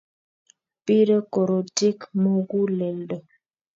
Bire 0.85 1.15
korotik 1.33 1.99
muguleldo 2.21 3.17